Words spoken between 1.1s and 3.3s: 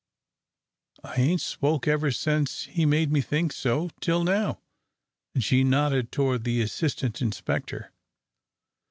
ain't spoke ever since he made me